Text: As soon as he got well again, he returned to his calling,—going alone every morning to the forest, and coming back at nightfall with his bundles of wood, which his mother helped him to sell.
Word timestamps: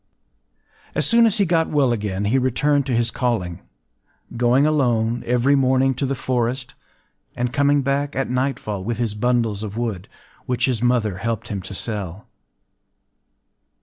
As 0.95 1.05
soon 1.05 1.27
as 1.27 1.37
he 1.37 1.45
got 1.45 1.69
well 1.69 1.91
again, 1.93 2.25
he 2.25 2.39
returned 2.39 2.87
to 2.87 2.95
his 2.95 3.11
calling,—going 3.11 4.65
alone 4.65 5.21
every 5.27 5.55
morning 5.55 5.93
to 5.93 6.07
the 6.07 6.15
forest, 6.15 6.73
and 7.35 7.53
coming 7.53 7.83
back 7.83 8.15
at 8.15 8.27
nightfall 8.27 8.83
with 8.83 8.97
his 8.97 9.13
bundles 9.13 9.61
of 9.61 9.77
wood, 9.77 10.07
which 10.47 10.65
his 10.65 10.81
mother 10.81 11.17
helped 11.17 11.49
him 11.49 11.61
to 11.61 11.75
sell. 11.75 12.25